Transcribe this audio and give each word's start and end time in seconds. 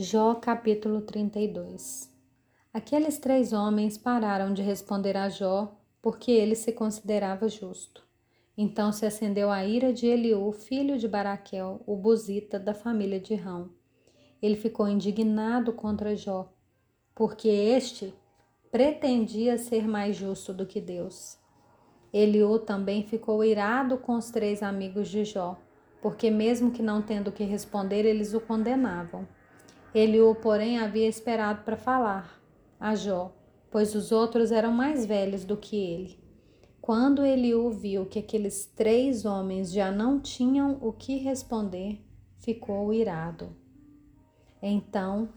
Jó 0.00 0.36
capítulo 0.36 1.00
32 1.00 2.08
Aqueles 2.72 3.18
três 3.18 3.52
homens 3.52 3.98
pararam 3.98 4.54
de 4.54 4.62
responder 4.62 5.16
a 5.16 5.28
Jó, 5.28 5.76
porque 6.00 6.30
ele 6.30 6.54
se 6.54 6.70
considerava 6.70 7.48
justo. 7.48 8.06
Então 8.56 8.92
se 8.92 9.04
acendeu 9.04 9.50
a 9.50 9.64
ira 9.64 9.92
de 9.92 10.06
Eliú, 10.06 10.52
filho 10.52 10.96
de 10.96 11.08
Baraquel, 11.08 11.82
o 11.84 11.96
buzita 11.96 12.60
da 12.60 12.72
família 12.72 13.18
de 13.18 13.34
Rão. 13.34 13.70
Ele 14.40 14.54
ficou 14.54 14.86
indignado 14.88 15.72
contra 15.72 16.14
Jó, 16.14 16.48
porque 17.12 17.48
este 17.48 18.14
pretendia 18.70 19.58
ser 19.58 19.88
mais 19.88 20.14
justo 20.14 20.54
do 20.54 20.64
que 20.64 20.80
Deus. 20.80 21.40
Eliú 22.12 22.60
também 22.60 23.02
ficou 23.02 23.42
irado 23.42 23.98
com 23.98 24.16
os 24.16 24.30
três 24.30 24.62
amigos 24.62 25.08
de 25.08 25.24
Jó, 25.24 25.58
porque 26.00 26.30
mesmo 26.30 26.70
que 26.70 26.84
não 26.84 27.02
tendo 27.02 27.32
que 27.32 27.42
responder, 27.42 28.04
eles 28.04 28.32
o 28.32 28.40
condenavam. 28.40 29.26
Eliú, 29.94 30.34
porém, 30.34 30.78
havia 30.78 31.08
esperado 31.08 31.62
para 31.64 31.76
falar 31.76 32.40
a 32.78 32.94
Jó, 32.94 33.34
pois 33.70 33.94
os 33.94 34.12
outros 34.12 34.52
eram 34.52 34.72
mais 34.72 35.06
velhos 35.06 35.44
do 35.44 35.56
que 35.56 35.76
ele. 35.76 36.18
Quando 36.80 37.24
Eliú 37.24 37.70
viu 37.70 38.06
que 38.06 38.18
aqueles 38.18 38.66
três 38.66 39.24
homens 39.24 39.72
já 39.72 39.90
não 39.90 40.20
tinham 40.20 40.78
o 40.80 40.92
que 40.92 41.16
responder, 41.16 42.00
ficou 42.38 42.92
irado. 42.92 43.54
Então, 44.62 45.28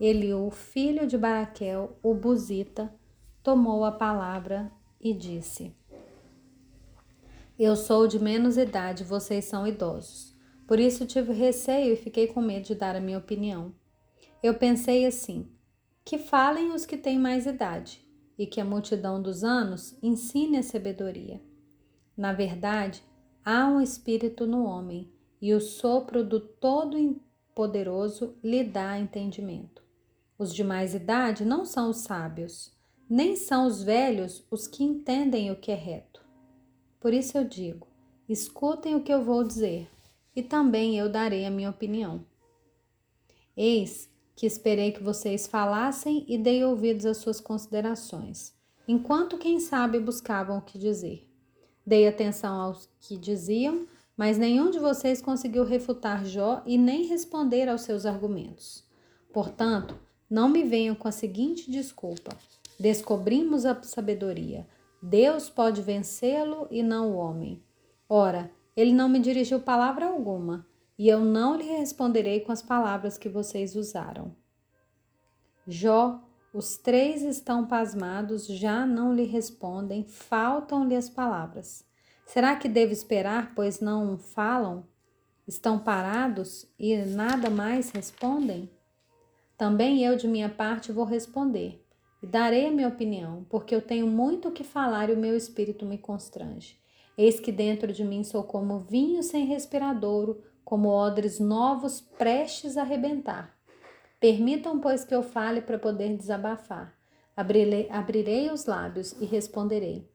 Eliú, 0.00 0.50
filho 0.50 1.06
de 1.06 1.18
Baraquel, 1.18 1.96
o 2.02 2.14
Buzita, 2.14 2.92
tomou 3.42 3.84
a 3.84 3.92
palavra 3.92 4.70
e 5.00 5.12
disse: 5.12 5.74
Eu 7.58 7.74
sou 7.74 8.06
de 8.06 8.18
menos 8.18 8.56
idade, 8.56 9.04
vocês 9.04 9.46
são 9.46 9.66
idosos. 9.66 10.36
Por 10.66 10.78
isso 10.78 11.06
tive 11.06 11.32
receio 11.32 11.94
e 11.94 11.96
fiquei 11.96 12.26
com 12.26 12.40
medo 12.40 12.66
de 12.66 12.74
dar 12.74 12.94
a 12.94 13.00
minha 13.00 13.18
opinião. 13.18 13.72
Eu 14.42 14.54
pensei 14.54 15.04
assim: 15.04 15.48
que 16.04 16.16
falem 16.16 16.72
os 16.72 16.86
que 16.86 16.96
têm 16.96 17.18
mais 17.18 17.44
idade, 17.44 18.06
e 18.38 18.46
que 18.46 18.60
a 18.60 18.64
multidão 18.64 19.20
dos 19.20 19.42
anos 19.42 19.98
ensine 20.02 20.58
a 20.58 20.62
sabedoria. 20.62 21.42
Na 22.16 22.32
verdade, 22.32 23.02
há 23.44 23.66
um 23.66 23.80
espírito 23.80 24.46
no 24.46 24.64
homem, 24.64 25.12
e 25.40 25.52
o 25.52 25.60
sopro 25.60 26.24
do 26.24 26.38
Todo-Poderoso 26.38 28.36
lhe 28.42 28.62
dá 28.62 28.98
entendimento. 28.98 29.82
Os 30.38 30.54
de 30.54 30.62
mais 30.62 30.94
idade 30.94 31.44
não 31.44 31.64
são 31.64 31.90
os 31.90 31.98
sábios, 31.98 32.72
nem 33.10 33.34
são 33.34 33.66
os 33.66 33.82
velhos 33.82 34.46
os 34.50 34.68
que 34.68 34.84
entendem 34.84 35.50
o 35.50 35.56
que 35.56 35.72
é 35.72 35.74
reto. 35.74 36.24
Por 37.00 37.12
isso 37.12 37.36
eu 37.36 37.44
digo: 37.44 37.88
escutem 38.28 38.94
o 38.94 39.02
que 39.02 39.12
eu 39.12 39.24
vou 39.24 39.42
dizer, 39.42 39.90
e 40.34 40.44
também 40.44 40.96
eu 40.96 41.08
darei 41.08 41.44
a 41.44 41.50
minha 41.50 41.70
opinião. 41.70 42.24
Eis 43.56 44.08
que 44.38 44.46
esperei 44.46 44.92
que 44.92 45.02
vocês 45.02 45.48
falassem 45.48 46.24
e 46.28 46.38
dei 46.38 46.62
ouvidos 46.62 47.04
às 47.04 47.16
suas 47.16 47.40
considerações, 47.40 48.54
enquanto 48.86 49.36
quem 49.36 49.58
sabe 49.58 49.98
buscavam 49.98 50.58
o 50.58 50.62
que 50.62 50.78
dizer. 50.78 51.28
Dei 51.84 52.06
atenção 52.06 52.54
aos 52.60 52.88
que 53.00 53.16
diziam, 53.16 53.84
mas 54.16 54.38
nenhum 54.38 54.70
de 54.70 54.78
vocês 54.78 55.20
conseguiu 55.20 55.64
refutar 55.64 56.24
Jó 56.24 56.62
e 56.64 56.78
nem 56.78 57.04
responder 57.06 57.68
aos 57.68 57.80
seus 57.80 58.06
argumentos. 58.06 58.84
Portanto, 59.32 59.98
não 60.30 60.48
me 60.48 60.62
venham 60.62 60.94
com 60.94 61.08
a 61.08 61.12
seguinte 61.12 61.68
desculpa: 61.68 62.30
descobrimos 62.78 63.66
a 63.66 63.82
sabedoria. 63.82 64.68
Deus 65.02 65.50
pode 65.50 65.82
vencê-lo 65.82 66.68
e 66.70 66.80
não 66.80 67.10
o 67.10 67.16
homem. 67.16 67.60
Ora, 68.08 68.48
ele 68.76 68.92
não 68.92 69.08
me 69.08 69.18
dirigiu 69.18 69.58
palavra 69.58 70.06
alguma 70.06 70.64
e 70.98 71.08
eu 71.08 71.20
não 71.20 71.56
lhe 71.56 71.64
responderei 71.64 72.40
com 72.40 72.50
as 72.50 72.60
palavras 72.60 73.16
que 73.16 73.28
vocês 73.28 73.76
usaram. 73.76 74.34
Jó, 75.66 76.20
os 76.52 76.76
três 76.76 77.22
estão 77.22 77.66
pasmados, 77.66 78.46
já 78.46 78.84
não 78.84 79.14
lhe 79.14 79.24
respondem, 79.24 80.04
faltam-lhe 80.04 80.96
as 80.96 81.08
palavras. 81.08 81.86
Será 82.26 82.56
que 82.56 82.68
devo 82.68 82.92
esperar, 82.92 83.54
pois 83.54 83.80
não 83.80 84.18
falam? 84.18 84.86
Estão 85.46 85.78
parados 85.78 86.66
e 86.78 86.96
nada 86.96 87.48
mais 87.48 87.90
respondem? 87.90 88.70
Também 89.56 90.04
eu, 90.04 90.16
de 90.16 90.26
minha 90.26 90.48
parte, 90.48 90.92
vou 90.92 91.04
responder 91.04 91.84
e 92.22 92.26
darei 92.26 92.66
a 92.66 92.70
minha 92.70 92.88
opinião, 92.88 93.46
porque 93.48 93.74
eu 93.74 93.80
tenho 93.80 94.06
muito 94.06 94.48
o 94.48 94.52
que 94.52 94.64
falar 94.64 95.08
e 95.08 95.14
o 95.14 95.18
meu 95.18 95.36
espírito 95.36 95.86
me 95.86 95.98
constrange. 95.98 96.78
Eis 97.16 97.40
que 97.40 97.50
dentro 97.50 97.92
de 97.92 98.04
mim 98.04 98.22
sou 98.22 98.44
como 98.44 98.80
vinho 98.80 99.22
sem 99.22 99.44
respiradouro, 99.44 100.42
como 100.68 100.90
odres 100.90 101.40
novos 101.40 101.98
prestes 101.98 102.76
a 102.76 102.82
arrebentar. 102.82 103.56
Permitam, 104.20 104.78
pois, 104.78 105.02
que 105.02 105.14
eu 105.14 105.22
fale 105.22 105.62
para 105.62 105.78
poder 105.78 106.14
desabafar. 106.14 106.94
Abrirei, 107.34 107.88
abrirei 107.90 108.50
os 108.50 108.66
lábios 108.66 109.12
e 109.12 109.24
responderei. 109.24 110.06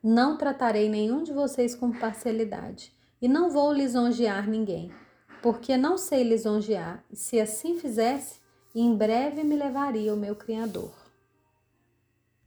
Não 0.00 0.38
tratarei 0.38 0.88
nenhum 0.88 1.24
de 1.24 1.32
vocês 1.32 1.74
com 1.74 1.90
parcialidade, 1.90 2.94
e 3.20 3.26
não 3.26 3.50
vou 3.50 3.72
lisonjear 3.72 4.48
ninguém, 4.48 4.92
porque 5.42 5.76
não 5.76 5.98
sei 5.98 6.22
lisonjear, 6.22 7.04
e 7.10 7.16
se 7.16 7.40
assim 7.40 7.76
fizesse, 7.76 8.38
em 8.72 8.94
breve 8.94 9.42
me 9.42 9.56
levaria 9.56 10.14
o 10.14 10.16
meu 10.16 10.36
Criador. 10.36 10.92